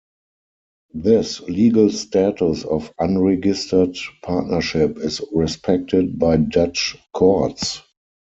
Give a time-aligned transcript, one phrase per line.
[0.95, 7.83] This legal status of unregistered partnership is respected by Dutch courts.